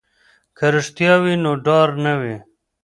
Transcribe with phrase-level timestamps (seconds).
[0.57, 2.35] که رښتیا وي نو ډار نه وي.